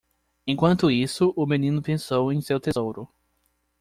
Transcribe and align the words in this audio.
Enquanto 0.47 0.89
isso, 0.89 1.31
o 1.37 1.45
menino 1.45 1.79
pensou 1.79 2.33
em 2.33 2.41
seu 2.41 2.59
tesouro. 2.59 3.07